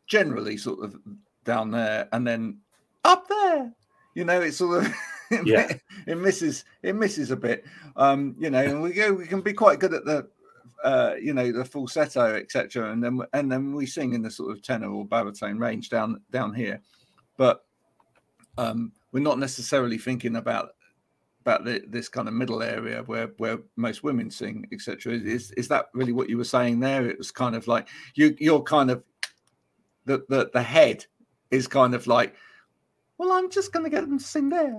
[0.06, 0.96] generally sort of
[1.44, 2.58] down there and then
[3.04, 3.72] up there.
[4.14, 4.94] You know, it's sort of
[5.44, 5.72] yeah.
[6.06, 7.64] it misses it misses a bit.
[7.96, 10.28] Um, you know, and we go we can be quite good at the
[10.84, 14.52] uh, you know the falsetto etc and then and then we sing in the sort
[14.52, 16.78] of tenor or baritone range down down here
[17.38, 17.63] but
[18.58, 20.70] um, we're not necessarily thinking about
[21.40, 25.68] about the, this kind of middle area where where most women sing etc is is
[25.68, 27.06] that really what you were saying there?
[27.06, 29.02] It was kind of like you you're kind of
[30.06, 31.04] the the, the head
[31.50, 32.34] is kind of like
[33.18, 34.78] well i'm just going to get them to sing there.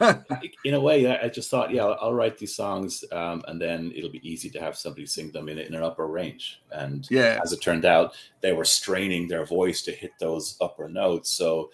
[0.64, 3.92] In a way i just thought yeah i'll, I'll write these songs um, and then
[3.94, 6.62] it'll be easy to have somebody sing them in, in an upper range.
[6.72, 7.38] And yeah.
[7.42, 11.30] as it turned out they were straining their voice to hit those upper notes.
[11.30, 11.70] So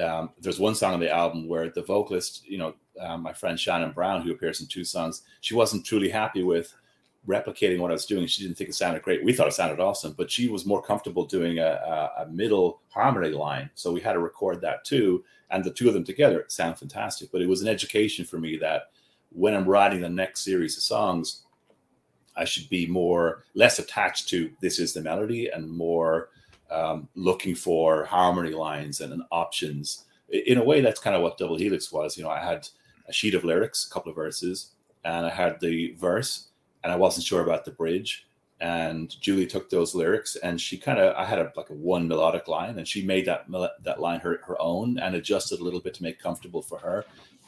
[0.00, 3.58] um, there's one song on the album where the vocalist, you know, uh, my friend
[3.58, 6.74] Shannon Brown, who appears in two songs, she wasn't truly happy with
[7.26, 8.26] replicating what I was doing.
[8.26, 9.24] She didn't think it sounded great.
[9.24, 12.80] We thought it sounded awesome, but she was more comfortable doing a, a, a middle
[12.88, 13.70] harmony line.
[13.74, 15.24] So we had to record that too.
[15.50, 17.30] And the two of them together sound fantastic.
[17.30, 18.90] But it was an education for me that
[19.30, 21.42] when I'm writing the next series of songs,
[22.36, 26.30] I should be more less attached to this is the melody and more
[26.70, 30.04] um, looking for harmony lines and, and, options.
[30.28, 32.16] In a way, that's kind of what Double Helix was.
[32.16, 32.68] You know, I had
[33.08, 34.72] a sheet of lyrics, a couple of verses,
[35.04, 36.48] and I had the verse,
[36.84, 38.26] and I wasn't sure about the bridge.
[38.60, 42.08] And Julie took those lyrics, and she kind of I had a like a one
[42.08, 43.46] melodic line, and she made that
[43.84, 47.04] that line her her own and adjusted a little bit to make comfortable for her,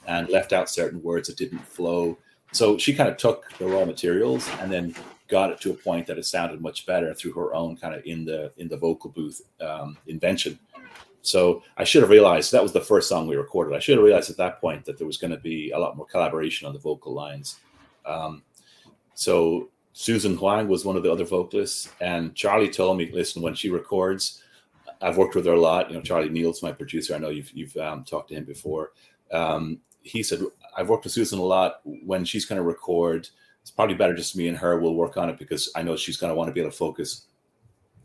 [0.07, 2.17] and left out certain words that didn't flow.
[2.53, 4.95] So she kind of took the raw materials and then
[5.31, 8.05] got it to a point that it sounded much better through her own kind of
[8.05, 10.59] in the in the vocal booth um, invention.
[11.23, 13.77] So I should have realized that was the first song we recorded.
[13.77, 15.97] I should have realized at that point that there was going to be a lot
[15.97, 17.61] more collaboration on the vocal lines.
[18.07, 18.43] Um,
[19.15, 23.55] so Susan Huang was one of the other vocalists, and Charlie told me, listen, when
[23.55, 24.43] she records,
[25.03, 25.91] I've worked with her a lot.
[25.91, 27.15] You know, Charlie Neal's my producer.
[27.15, 28.93] I know you've you've um, talked to him before.
[29.33, 30.41] Um, he said
[30.77, 31.81] I've worked with Susan a lot.
[31.85, 33.29] When she's going to record,
[33.63, 36.17] it's probably better just me and her We'll work on it because I know she's
[36.17, 37.27] going to want to be able to focus.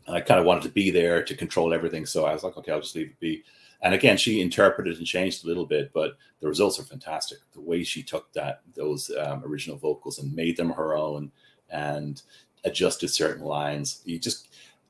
[0.08, 2.06] I kind of wanted to be there to control everything.
[2.06, 3.42] So I was like, okay, I'll just leave it be.
[3.82, 7.38] And again, she interpreted and changed a little bit, but the results are fantastic.
[7.52, 11.30] The way she took that those um, original vocals and made them her own
[11.70, 12.22] and
[12.64, 14.02] adjusted certain lines.
[14.04, 14.48] You just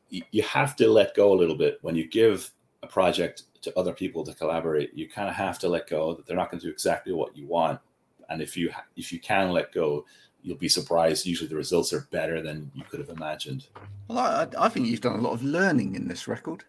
[0.09, 2.53] you have to let go a little bit when you give
[2.83, 4.95] a project to other people to collaborate.
[4.95, 7.37] You kind of have to let go that they're not going to do exactly what
[7.37, 7.81] you want.
[8.29, 10.05] And if you if you can let go,
[10.47, 11.27] you'll be surprised.
[11.27, 13.67] Usually, the results are better than you could have imagined.
[14.09, 16.65] Well, I, I think you've done a lot of learning in this record.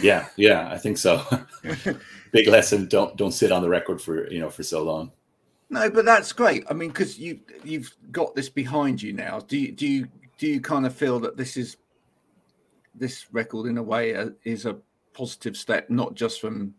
[0.00, 1.24] Yeah, yeah, I think so.
[2.32, 5.10] Big lesson: don't don't sit on the record for you know for so long.
[5.68, 6.64] No, but that's great.
[6.70, 9.40] I mean, because you you've got this behind you now.
[9.40, 10.08] Do you do you
[10.38, 11.78] do you kind of feel that this is
[12.94, 14.76] this record in a way uh, is a
[15.12, 16.74] positive step, not just from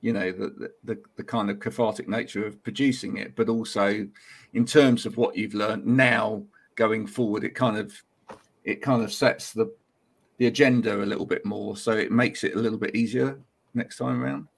[0.00, 4.06] you know the, the the kind of cathartic nature of producing it but also
[4.54, 6.42] in terms of what you've learned now
[6.74, 7.92] going forward it kind of
[8.64, 9.70] it kind of sets the
[10.40, 11.76] the agenda a little bit more.
[11.76, 13.38] So it makes it a little bit easier
[13.74, 14.48] next time around.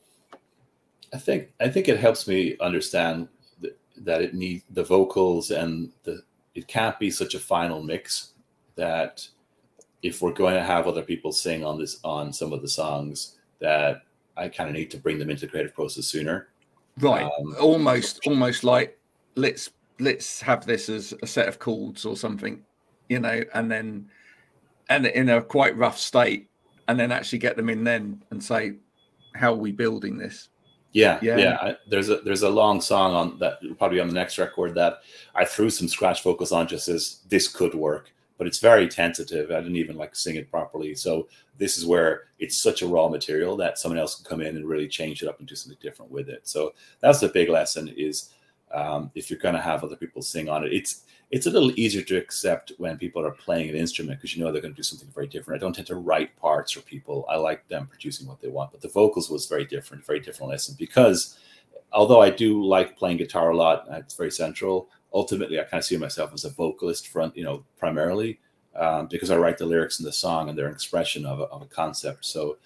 [1.12, 3.28] I think i think it helps me understand
[3.60, 6.22] that, that it needs the vocals and the
[6.54, 8.32] it can't be such a final mix
[8.76, 9.28] that
[10.02, 13.36] if we're going to have other people sing on this on some of the songs
[13.58, 14.04] that
[14.36, 16.48] I kind of need to bring them into the creative process sooner.
[16.98, 17.24] Right.
[17.24, 18.98] Um, almost, almost like
[19.34, 22.62] let's let's have this as a set of chords or something,
[23.08, 24.08] you know, and then
[24.88, 26.48] and in a quite rough state,
[26.88, 28.74] and then actually get them in then and say,
[29.34, 30.48] how are we building this?
[30.92, 31.36] Yeah, yeah.
[31.38, 31.58] yeah.
[31.60, 35.00] I, there's a there's a long song on that probably on the next record that
[35.34, 39.52] I threw some scratch vocals on just as this could work but it's very tentative.
[39.52, 40.96] I didn't even like sing it properly.
[40.96, 41.28] So
[41.58, 44.66] this is where it's such a raw material that someone else can come in and
[44.66, 46.40] really change it up and do something different with it.
[46.42, 48.30] So that's the big lesson is
[48.74, 51.70] um, if you're going to have other people sing on it, it's it's a little
[51.78, 54.76] easier to accept when people are playing an instrument because you know they're going to
[54.76, 55.60] do something very different.
[55.60, 57.24] I don't tend to write parts for people.
[57.28, 60.50] I like them producing what they want, but the vocals was very different, very different
[60.50, 61.38] lesson because
[61.92, 65.84] although I do like playing guitar a lot, it's very central ultimately I kind of
[65.84, 68.38] see myself as a vocalist front, you know, primarily.
[68.74, 71.44] um, because I write the lyrics in the song and they're an expression of a,
[71.44, 72.24] of a concept.
[72.24, 72.58] So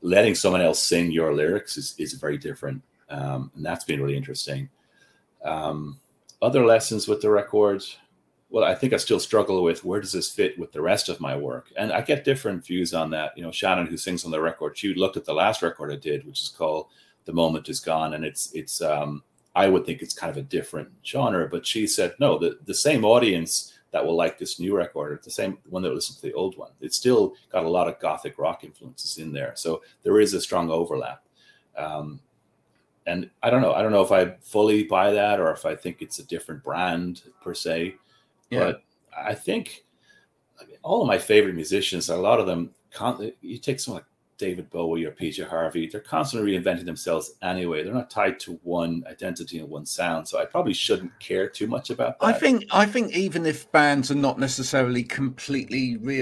[0.00, 2.82] letting someone else sing your lyrics is, is very different.
[3.10, 4.68] Um, and that's been really interesting.
[5.44, 5.98] Um,
[6.40, 7.82] other lessons with the record,
[8.50, 11.20] well, I think I still struggle with where does this fit with the rest of
[11.20, 11.70] my work?
[11.76, 13.36] And I get different views on that.
[13.36, 15.96] You know, Shannon, who sings on the record, she looked at the last record I
[15.96, 16.86] did, which is called
[17.26, 18.14] The Moment Is Gone.
[18.14, 19.22] And it's, it's, um,
[19.58, 22.74] I would think it's kind of a different genre, but she said, no, the, the
[22.74, 26.14] same audience that will like this new record, or the same one that will listen
[26.14, 26.70] to the old one.
[26.80, 29.54] It's still got a lot of gothic rock influences in there.
[29.56, 31.24] So there is a strong overlap.
[31.76, 32.20] Um,
[33.04, 33.72] and I don't know.
[33.72, 36.62] I don't know if I fully buy that or if I think it's a different
[36.62, 37.96] brand per se.
[38.50, 38.58] Yeah.
[38.60, 38.82] But
[39.16, 39.82] I think
[40.84, 42.70] all of my favorite musicians, a lot of them,
[43.40, 47.82] you take someone like David Bowie or PJ Harvey, they're constantly reinventing themselves anyway.
[47.82, 50.26] They're not tied to one identity and one sound.
[50.26, 52.26] So I probably shouldn't care too much about that.
[52.26, 56.20] I think I think even if bands are not necessarily completely re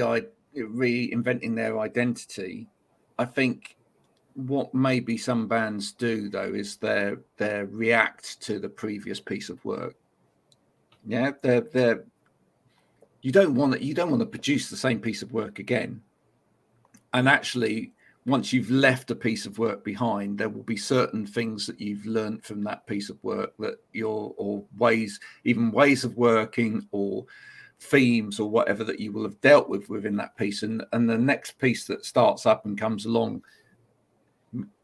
[0.56, 2.66] reinventing their identity,
[3.18, 3.76] I think
[4.34, 9.62] what maybe some bands do though is they they react to the previous piece of
[9.64, 9.94] work.
[11.06, 12.04] Yeah, they're they're
[13.22, 16.00] you don't want to, you don't want to produce the same piece of work again.
[17.12, 17.92] And actually
[18.26, 22.04] once you've left a piece of work behind, there will be certain things that you've
[22.04, 27.24] learned from that piece of work that your or ways, even ways of working or
[27.78, 30.64] themes or whatever that you will have dealt with within that piece.
[30.64, 33.42] And and the next piece that starts up and comes along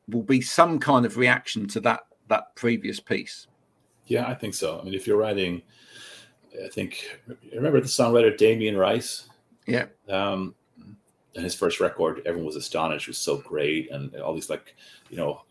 [0.09, 3.49] will be some kind of reaction to that that previous piece.
[4.07, 4.79] Yeah, I think so.
[4.79, 5.63] I mean, if you're writing,
[6.65, 7.21] I think
[7.53, 9.29] remember the songwriter Damien Rice.
[9.67, 9.87] Yeah.
[10.09, 10.55] Um,
[11.35, 14.75] and his first record, everyone was astonished, was so great, and all these like,
[15.11, 15.43] you know,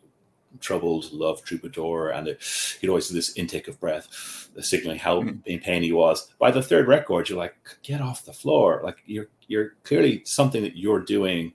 [0.60, 2.44] troubled love troubadour, and it,
[2.80, 5.40] he'd always do this intake of breath, signaling how mm-hmm.
[5.46, 6.30] in pain he was.
[6.40, 8.82] By the third record, you're like, get off the floor!
[8.84, 11.54] Like you're you're clearly something that you're doing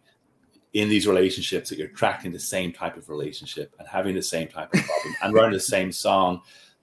[0.72, 4.46] in these relationships that you're tracking the same type of relationship and having the same
[4.46, 6.40] type of problem and writing the same song.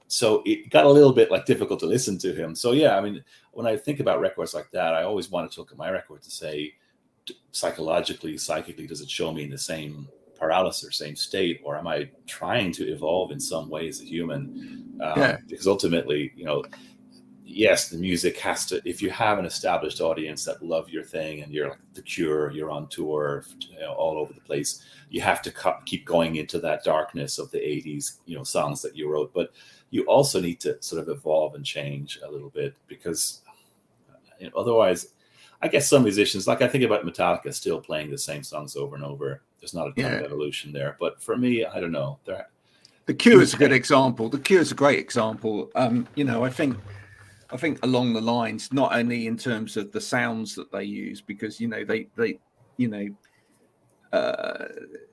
[0.07, 2.55] So it got a little bit like difficult to listen to him.
[2.55, 5.59] So yeah, I mean, when I think about records like that, I always wanted to
[5.59, 6.73] look at my record to say,
[7.51, 11.87] psychologically, psychically, does it show me in the same paralysis, or same state, or am
[11.87, 14.97] I trying to evolve in some way as a human?
[15.01, 15.37] Um, yeah.
[15.47, 16.63] Because ultimately, you know,
[17.45, 18.81] yes, the music has to.
[18.85, 22.51] If you have an established audience that love your thing, and you're like the Cure,
[22.51, 26.35] you're on tour you know, all over the place, you have to co- keep going
[26.37, 29.33] into that darkness of the '80s, you know, songs that you wrote.
[29.33, 29.53] But
[29.91, 33.41] you also need to sort of evolve and change a little bit because
[34.39, 35.13] you know, otherwise
[35.63, 38.95] I guess some musicians, like I think about Metallica, still playing the same songs over
[38.95, 39.41] and over.
[39.61, 40.17] There's not a ton yeah.
[40.17, 42.19] of evolution there, but for me, I don't know.
[42.25, 42.49] There,
[43.05, 44.27] the Cure is a good example.
[44.27, 45.71] The Cure is a great example.
[45.75, 46.77] Um, you know, I think,
[47.49, 51.21] I think along the lines, not only in terms of the sounds that they use,
[51.21, 52.39] because you know they they,
[52.75, 53.07] you know,
[54.11, 54.65] uh,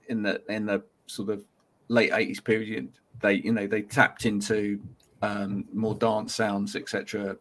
[0.09, 1.45] in the in the sort of
[1.87, 2.89] late '80s period,
[3.21, 4.81] they you know they tapped into
[5.23, 7.37] um, more dance sounds, etc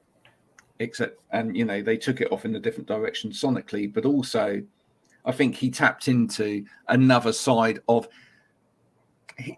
[0.80, 4.62] except and you know they took it off in a different direction sonically but also
[5.26, 8.08] i think he tapped into another side of
[9.38, 9.58] he,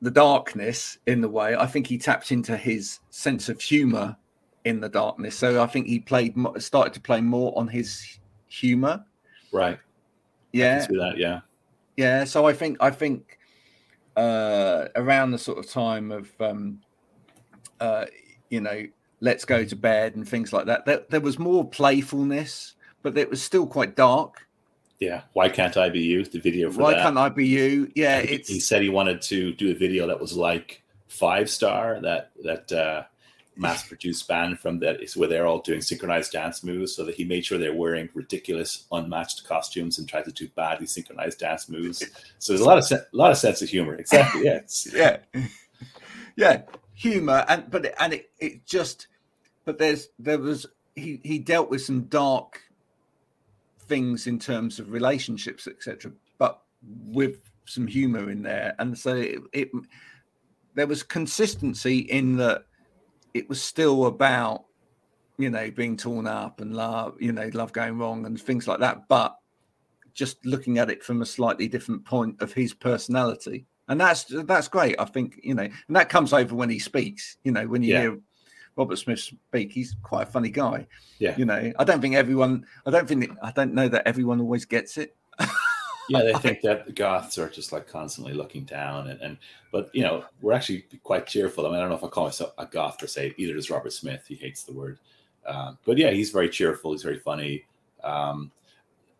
[0.00, 1.54] the darkness in the way.
[1.54, 4.16] I think he tapped into his sense of humor
[4.64, 5.36] in the darkness.
[5.36, 9.04] So i think he played started to play more on his humor.
[9.52, 9.78] Right.
[10.52, 10.86] Yeah.
[10.86, 11.40] that yeah.
[11.96, 13.38] Yeah so i think i think
[14.16, 16.80] uh around the sort of time of um
[17.80, 18.06] uh
[18.50, 18.86] you know
[19.20, 20.84] let's go to bed and things like that.
[20.84, 24.46] There, there was more playfulness, but it was still quite dark.
[24.98, 25.22] Yeah.
[25.32, 26.24] Why can't I be you?
[26.24, 27.02] The video for Why that.
[27.02, 27.90] can't I be you?
[27.94, 28.20] Yeah.
[28.22, 32.30] He, he, said he wanted to do a video that was like Five Star, that
[32.44, 33.02] that uh,
[33.56, 36.94] mass produced band from that is where they're all doing synchronized dance moves.
[36.94, 40.86] So that he made sure they're wearing ridiculous, unmatched costumes and tried to do badly
[40.86, 42.02] synchronized dance moves.
[42.38, 43.94] So there's a lot of se- a lot of sense of humor.
[43.96, 44.44] Exactly.
[44.46, 44.60] Yeah.
[44.94, 45.46] yeah.
[46.36, 46.62] Yeah
[46.96, 49.06] humor and but and it, it just
[49.64, 52.62] but there's there was he he dealt with some dark
[53.78, 58.74] things in terms of relationships etc but with some humor in there.
[58.78, 59.70] And so it, it
[60.74, 62.66] there was consistency in that
[63.34, 64.64] it was still about
[65.38, 68.80] you know being torn up and love you know love going wrong and things like
[68.80, 69.36] that but
[70.14, 74.68] just looking at it from a slightly different point of his personality and that's that's
[74.68, 74.96] great.
[74.98, 77.36] I think you know, and that comes over when he speaks.
[77.44, 78.00] You know, when you yeah.
[78.02, 78.18] hear
[78.76, 80.86] Robert Smith speak, he's quite a funny guy.
[81.18, 82.66] Yeah, you know, I don't think everyone.
[82.84, 85.16] I don't think I don't know that everyone always gets it.
[86.08, 89.38] yeah, they think that the goths are just like constantly looking down, and, and
[89.72, 91.66] but you know, we're actually quite cheerful.
[91.66, 93.34] I mean, I don't know if I call myself a goth per se.
[93.36, 94.24] Either does Robert Smith.
[94.26, 94.98] He hates the word.
[95.46, 96.92] Um, but yeah, he's very cheerful.
[96.92, 97.64] He's very funny.
[98.02, 98.50] Um,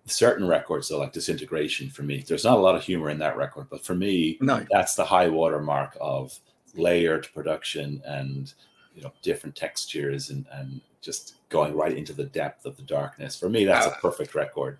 [0.06, 3.36] certain records, though, like Disintegration, for me, there's not a lot of humor in that
[3.36, 4.64] record, but for me, No.
[4.70, 6.38] that's the high water mark of
[6.74, 8.52] layered production and
[8.94, 13.38] you know different textures and and just going right into the depth of the darkness.
[13.38, 14.78] For me, that's a Uh, perfect record.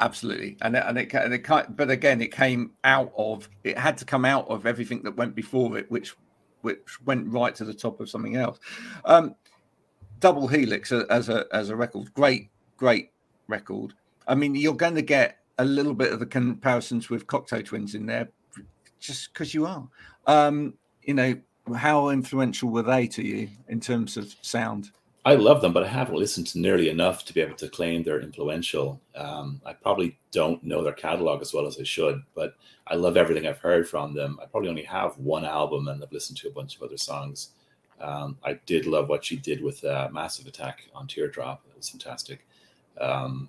[0.00, 3.96] Absolutely, and it, and it, and it but again, it came out of it had
[3.98, 6.14] to come out of everything that went before it, which
[6.62, 8.58] which went right to the top of something else.
[9.04, 9.34] Um,
[10.20, 13.10] Double Helix as a as a record, great great
[13.48, 13.94] record.
[14.26, 17.94] I mean, you're going to get a little bit of the comparisons with Cocteau Twins
[17.94, 18.28] in there,
[19.00, 19.88] just because you are.
[20.26, 21.34] Um, you know,
[21.74, 24.90] how influential were they to you in terms of sound?
[25.24, 28.02] I love them, but I haven't listened to nearly enough to be able to claim
[28.02, 29.00] they're influential.
[29.14, 32.56] Um, I probably don't know their catalog as well as I should, but
[32.88, 34.40] I love everything I've heard from them.
[34.42, 37.50] I probably only have one album and I've listened to a bunch of other songs.
[38.00, 41.62] Um, I did love what she did with uh, Massive Attack on Teardrop.
[41.70, 42.44] It was fantastic.
[43.00, 43.48] Um,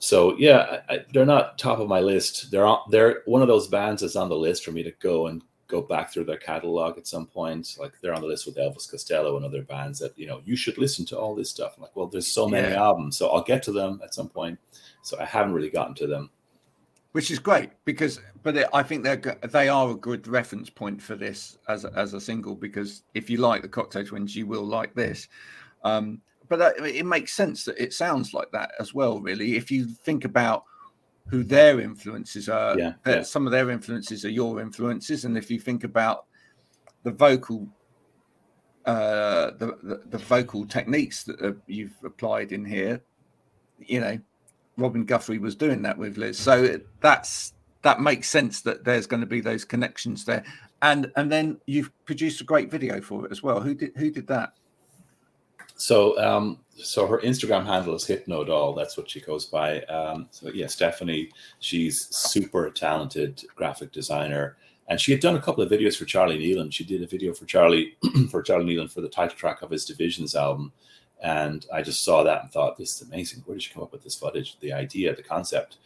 [0.00, 2.50] so yeah, I, they're not top of my list.
[2.50, 5.28] They're on, they're one of those bands that's on the list for me to go
[5.28, 7.76] and go back through their catalog at some point.
[7.78, 10.56] Like they're on the list with Elvis Costello and other bands that you know you
[10.56, 11.74] should listen to all this stuff.
[11.76, 12.82] I'm like, well, there's so many Yeah.
[12.82, 14.58] albums, so I'll get to them at some point.
[15.02, 16.30] So I haven't really gotten to them.
[17.12, 21.02] which is great because but it, i think they're they are a good reference point
[21.02, 24.46] for this as a, as a single because if you like the Cocteau Twins you
[24.46, 25.26] will like this
[25.82, 29.70] um but that, it makes sense that it sounds like that as well really if
[29.70, 30.64] you think about
[31.28, 33.22] who their influences are Yeah, yeah.
[33.22, 36.26] some of their influences are your influences and if you think about
[37.04, 37.66] the vocal
[38.84, 43.00] uh the the, the vocal techniques that uh, you've applied in here
[43.78, 44.18] you know
[44.80, 46.38] Robin Guthrie was doing that with Liz.
[46.38, 50.44] So that's that makes sense that there's going to be those connections there.
[50.82, 53.60] And and then you've produced a great video for it as well.
[53.60, 54.54] Who did who did that?
[55.80, 58.76] So, um, so her Instagram handle is Hypnodoll.
[58.76, 59.80] That's what she goes by.
[59.84, 65.62] Um, so yeah, Stephanie, she's super talented graphic designer, and she had done a couple
[65.64, 66.74] of videos for Charlie Nieland.
[66.74, 67.96] She did a video for Charlie
[68.30, 70.70] for Charlie Nieland for the title track of his Divisions album,
[71.22, 73.42] and I just saw that and thought, this is amazing.
[73.46, 75.78] Where did she come up with this footage, the idea, the concept?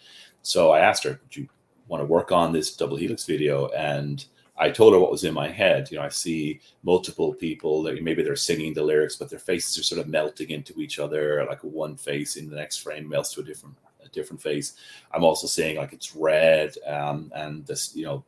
[0.42, 1.48] So I asked her, would you
[1.87, 3.68] want to work on this double helix video?
[3.68, 4.24] And
[4.56, 5.90] I told her what was in my head.
[5.90, 9.78] You know, I see multiple people that maybe they're singing the lyrics, but their faces
[9.78, 13.32] are sort of melting into each other, like one face in the next frame melts
[13.34, 14.74] to a different a different face.
[15.12, 18.24] I'm also seeing like it's red, um, and this, you know,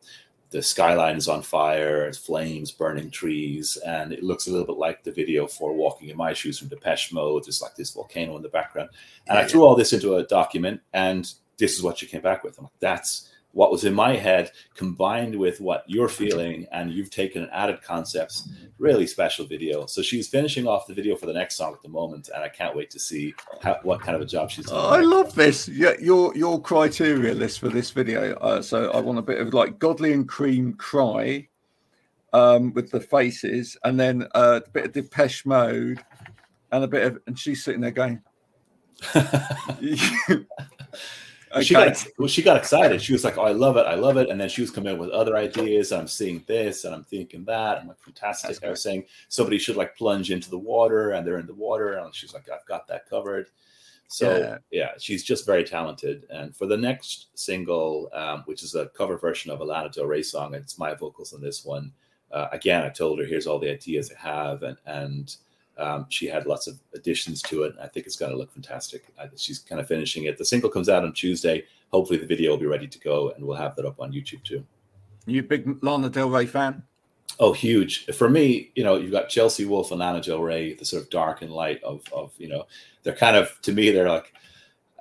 [0.51, 5.03] the skyline is on fire, flames burning trees, and it looks a little bit like
[5.05, 7.45] the video for Walking in My Shoes from Depeche Mode.
[7.45, 8.91] There's like this volcano in the background.
[9.29, 9.49] And I Yeah.
[9.49, 12.57] threw all this into a document, and this is what she came back with.
[12.59, 17.09] I'm like, that's what was in my head combined with what you're feeling, and you've
[17.09, 18.51] taken and added concepts.
[18.79, 19.87] Really special video.
[19.87, 22.51] So she's finishing off the video for the next song at the moment, and I
[22.51, 24.79] can't wait to see how, what kind of a job she's doing.
[24.79, 25.69] Oh, I love this.
[25.69, 28.35] Yeah, your your criteria list for this video.
[28.37, 31.49] Uh, so I want a bit of like Godley and Creme Cry,
[32.35, 36.05] um, with the faces, and then uh, a bit of Depeche Mode,
[36.73, 38.21] and a bit of, and she's sitting there going.
[41.63, 43.01] She got well, she got excited.
[43.01, 44.93] She was like, "Oh, I love it, I love it!" And then she was coming
[44.93, 45.93] up with other ideas.
[45.93, 47.79] I'm seeing this, and I'm thinking that.
[47.79, 51.27] I'm like, "Fantastic!" That's I was saying somebody should like plunge into the water, and
[51.27, 53.49] they're in the water, and she's like, "I've got that covered."
[54.09, 54.59] So Yeah.
[54.71, 56.27] yeah, she's just very talented.
[56.31, 60.07] And for the next single, um, which is a cover version of a Lana Del
[60.07, 61.93] Rey song, it's my vocals on this one.
[62.33, 65.37] Uh, again, I told her, "Here's all the ideas I have," and and
[65.79, 67.75] um, she had lots of additions to it.
[67.81, 69.05] I think it's going to look fantastic.
[69.21, 70.39] I, she's kind of finishing it.
[70.39, 71.65] The single comes out on Tuesday.
[71.93, 74.43] Hopefully, the video will be ready to go, and we'll have that up on YouTube
[74.43, 74.65] too.
[75.27, 76.83] You big Lana Del Rey fan?
[77.39, 78.71] Oh, huge for me.
[78.75, 81.53] You know, you've got Chelsea Wolfe and Lana Del Rey, the sort of dark and
[81.53, 82.67] light of of you know,
[83.03, 84.33] they're kind of to me they're like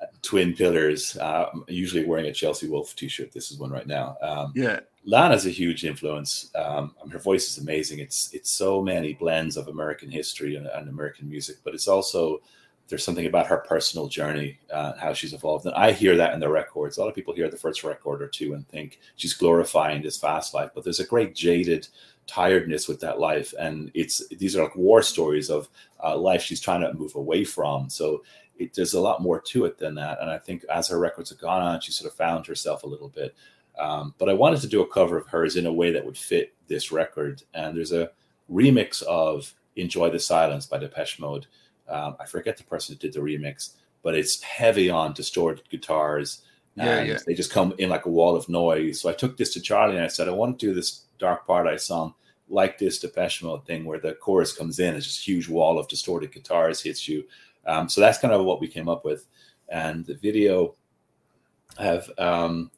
[0.01, 1.15] uh, twin pillars.
[1.17, 3.31] Uh, I'm usually wearing a Chelsea Wolfe t-shirt.
[3.31, 4.17] This is one right now.
[4.21, 6.49] Um, Yeah, Lana's a huge influence.
[6.55, 7.99] Um, her voice is amazing.
[7.99, 12.41] It's it's so many blends of American history and, and American music, but it's also
[12.87, 16.39] there's something about her personal journey, uh, how she's evolved, and I hear that in
[16.39, 16.97] the records.
[16.97, 20.17] A lot of people hear the first record or two and think she's glorifying this
[20.17, 21.87] fast life, but there's a great jaded
[22.27, 25.69] tiredness with that life, and it's these are like war stories of
[26.03, 27.89] uh, life she's trying to move away from.
[27.89, 28.23] So
[28.57, 31.29] it, there's a lot more to it than that, and I think as her records
[31.29, 33.35] have gone on, she sort of found herself a little bit.
[33.77, 36.17] Um, but I wanted to do a cover of hers in a way that would
[36.17, 37.43] fit this record.
[37.53, 38.11] And there's a
[38.51, 41.47] remix of Enjoy the Silence by Depeche Mode.
[41.89, 43.71] Um, I forget the person who did the remix,
[44.01, 46.41] but it's heavy on distorted guitars.
[46.75, 47.17] Yeah, and yeah.
[47.25, 49.01] they just come in like a wall of noise.
[49.01, 51.47] So I took this to Charlie and I said, I want to do this Dark
[51.47, 52.13] part Paradise song,
[52.49, 55.79] like this Depeche Mode thing where the chorus comes in, it's just a huge wall
[55.79, 57.23] of distorted guitars hits you.
[57.65, 59.25] Um, so that's kind of what we came up with.
[59.69, 60.75] And the video
[61.79, 62.71] have um,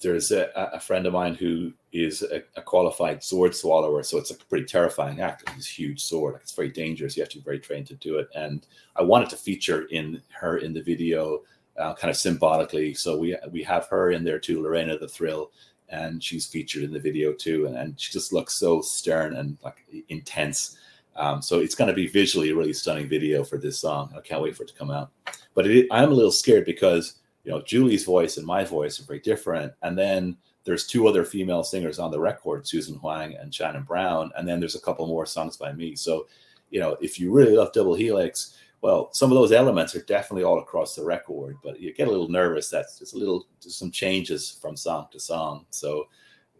[0.00, 4.30] there's a, a, friend of mine who is a, a, qualified sword swallower, so it's
[4.30, 5.44] a pretty terrifying act.
[5.56, 7.16] This huge sword, it's very dangerous.
[7.16, 8.28] You have to be very trained to do it.
[8.34, 11.42] And I wanted to feature in her in the video,
[11.78, 12.94] uh, kind of symbolically.
[12.94, 15.50] So we we have her in there too, Lorena the Thrill,
[15.90, 17.66] and she's featured in the video too.
[17.66, 20.78] And, and she just looks so stern and like intense.
[21.16, 24.14] Um, so it's going to be visually a really stunning video for this song.
[24.16, 25.10] I can't wait for it to come out.
[25.54, 29.04] But it, I'm a little scared because you know Julie's voice and my voice are
[29.04, 33.54] very different, and then there's two other female singers on the record, Susan Huang and
[33.54, 35.96] Shannon Brown, and then there's a couple more songs by me.
[35.96, 36.26] So,
[36.70, 40.44] you know, if you really love Double Helix, well, some of those elements are definitely
[40.44, 43.90] all across the record, but you get a little nervous that there's a little some
[43.90, 45.66] changes from song to song.
[45.70, 46.08] So,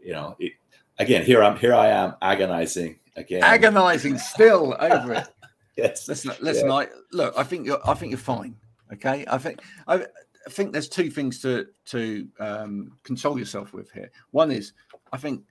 [0.03, 0.53] you know, it,
[0.99, 5.29] again, here I'm here I am agonizing again, agonizing still over it.
[5.77, 6.69] yes, listen, listen.
[6.69, 6.75] Yeah.
[6.75, 7.35] I look.
[7.37, 7.81] I think you're.
[7.89, 8.55] I think you're fine.
[8.93, 9.25] Okay.
[9.29, 9.61] I think.
[9.87, 10.07] I.
[10.47, 14.11] I think there's two things to to um, console yourself with here.
[14.31, 14.73] One is,
[15.13, 15.45] I think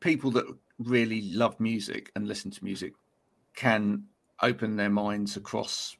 [0.00, 0.44] people that
[0.78, 2.92] really love music and listen to music
[3.54, 4.04] can
[4.42, 5.96] open their minds across,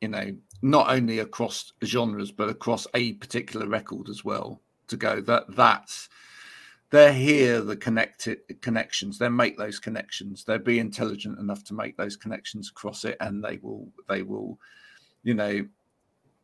[0.00, 4.60] you know, not only across genres but across a particular record as well.
[4.88, 6.10] To go that that's
[6.90, 11.96] they're here the connected connections they make those connections they'll be intelligent enough to make
[11.96, 14.58] those connections across it and they will they will
[15.22, 15.66] you know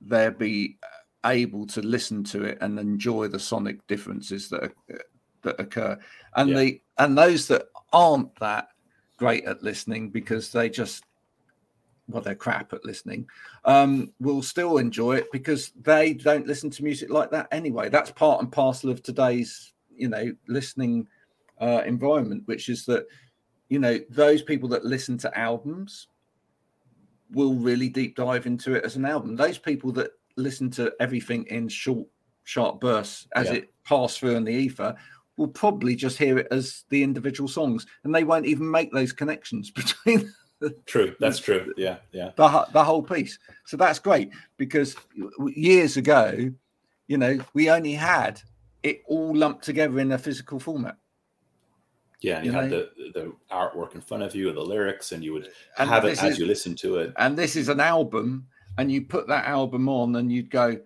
[0.00, 0.78] they'll be
[1.26, 4.72] able to listen to it and enjoy the sonic differences that
[5.42, 5.98] that occur
[6.36, 6.58] and yeah.
[6.58, 8.68] the and those that aren't that
[9.16, 11.04] great at listening because they just
[12.08, 13.26] well they're crap at listening
[13.64, 18.10] um will still enjoy it because they don't listen to music like that anyway that's
[18.10, 21.06] part and parcel of today's you know listening
[21.60, 23.06] uh environment which is that
[23.68, 26.08] you know those people that listen to albums
[27.32, 29.36] will really deep dive into it as an album.
[29.36, 32.06] Those people that listen to everything in short,
[32.44, 33.54] sharp bursts as yeah.
[33.54, 34.96] it passed through in the ether
[35.36, 39.12] will probably just hear it as the individual songs, and they won't even make those
[39.12, 40.32] connections between.
[40.86, 41.72] true, that's true.
[41.76, 42.30] Yeah, yeah.
[42.36, 43.38] The the whole piece.
[43.64, 44.96] So that's great because
[45.54, 46.52] years ago,
[47.08, 48.40] you know, we only had
[48.82, 50.96] it all lumped together in a physical format.
[52.20, 55.12] Yeah, and you, you had the the artwork in front of you and the lyrics,
[55.12, 57.14] and you would and have it as is, you listen to it.
[57.16, 58.46] And this is an album,
[58.76, 60.78] and you put that album on, and you'd go,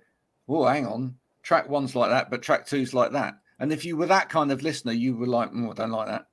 [0.49, 3.97] "Oh, hang on, track one's like that, but track two's like that." And if you
[3.97, 6.26] were that kind of listener, you were like, oh, "I don't like that."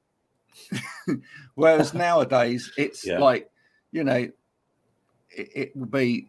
[1.56, 3.18] Whereas nowadays, it's yeah.
[3.18, 3.50] like,
[3.92, 4.30] you know,
[5.32, 6.28] it, it, will be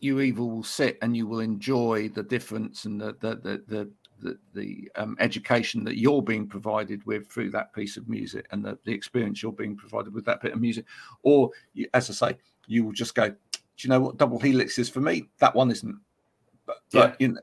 [0.00, 3.90] you either will sit and you will enjoy the difference and the the the, the
[4.22, 8.64] the, the um, education that you're being provided with through that piece of music and
[8.64, 10.86] the, the experience you're being provided with that bit of music.
[11.22, 13.36] Or, you, as I say, you will just go, do
[13.78, 15.28] you know what double helix is for me?
[15.38, 15.98] That one isn't.
[16.66, 17.00] But, yeah.
[17.00, 17.40] but you know,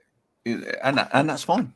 [0.84, 1.74] and and that's fine.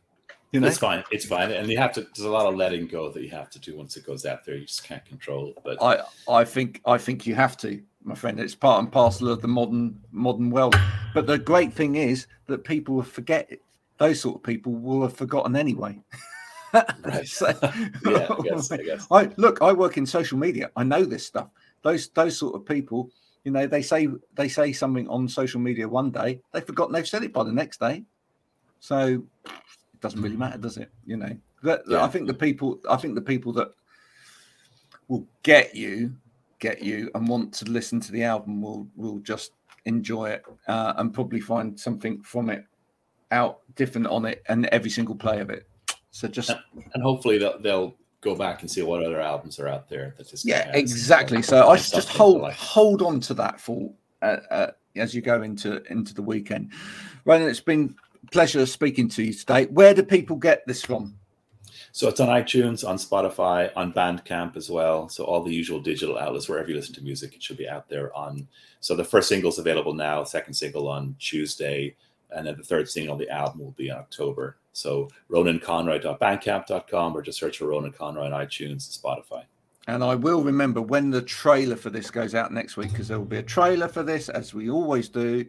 [0.52, 0.68] You know?
[0.68, 1.04] It's fine.
[1.12, 1.52] It's fine.
[1.52, 2.02] And you have to.
[2.02, 4.46] There's a lot of letting go that you have to do once it goes out
[4.46, 4.56] there.
[4.56, 5.58] You just can't control it.
[5.64, 8.40] But I, I think, I think you have to, my friend.
[8.40, 10.80] It's part and parcel of the modern, modern world.
[11.14, 13.52] But the great thing is that people forget
[14.04, 15.98] those sort of people will have forgotten anyway.
[16.74, 17.26] right.
[17.26, 17.48] so,
[18.06, 19.08] yeah, I guess, I guess.
[19.10, 20.70] I, look, I work in social media.
[20.76, 21.48] I know this stuff.
[21.84, 23.10] Those those sort of people,
[23.46, 27.08] you know, they say they say something on social media one day, they've forgotten they've
[27.08, 28.04] said it by the next day.
[28.82, 30.92] So it doesn't really matter, does it?
[31.06, 32.04] You know, that, yeah.
[32.04, 33.70] I think the people, I think the people that
[35.08, 36.14] will get you,
[36.60, 39.54] get you, and want to listen to the album will will just
[39.86, 42.66] enjoy it uh, and probably find something from it
[43.34, 45.68] out different on it and every single play of it.
[46.12, 46.52] So just
[46.94, 50.30] and hopefully they'll, they'll go back and see what other albums are out there that
[50.30, 51.42] just yeah exactly.
[51.42, 52.56] So I should just hold like.
[52.56, 56.72] hold on to that for uh, uh, as you go into into the weekend.
[57.26, 57.96] Ronan, it's been
[58.32, 59.66] pleasure speaking to you today.
[59.66, 61.18] Where do people get this from?
[61.92, 65.10] So it's on iTunes, on Spotify, on Bandcamp as well.
[65.10, 67.88] So all the usual digital outlets wherever you listen to music, it should be out
[67.88, 68.16] there.
[68.16, 68.48] On
[68.80, 70.24] so the first single's available now.
[70.24, 71.96] Second single on Tuesday
[72.36, 74.58] and then the third single on the album will be in October.
[74.74, 79.44] So ronanconroy.bandcamp.com or just search for Ronan Conroy on iTunes and Spotify.
[79.88, 83.20] And I will remember when the trailer for this goes out next week because there
[83.20, 85.46] will be a trailer for this, as we always do.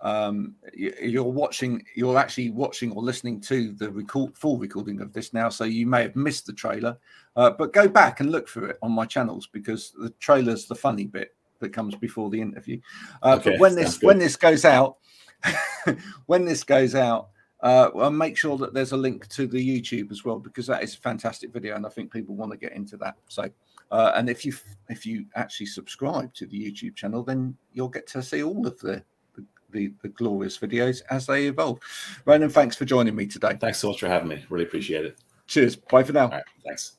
[0.00, 5.32] Um, you're watching, you're actually watching or listening to the record, full recording of this
[5.32, 6.96] now, so you may have missed the trailer.
[7.36, 10.74] Uh, but go back and look for it on my channels because the trailer's the
[10.74, 12.80] funny bit that comes before the interview.
[13.22, 14.96] Uh, okay, but when this when this goes out,
[16.26, 17.28] when this goes out,
[17.60, 20.82] Uh, well, make sure that there's a link to the YouTube as well because that
[20.82, 23.14] is a fantastic video, and I think people want to get into that.
[23.28, 23.48] So,
[23.90, 24.52] uh, and if you
[24.90, 28.78] if you actually subscribe to the YouTube channel, then you'll get to see all of
[28.80, 29.02] the
[29.34, 31.78] the, the, the glorious videos as they evolve.
[32.26, 33.56] Ronan, thanks for joining me today.
[33.58, 34.44] Thanks so much for having me.
[34.50, 35.16] Really appreciate it.
[35.46, 35.76] Cheers.
[35.76, 36.28] Bye for now.
[36.28, 36.44] Right.
[36.66, 36.98] Thanks.